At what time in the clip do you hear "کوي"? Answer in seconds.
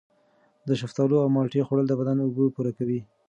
2.77-2.99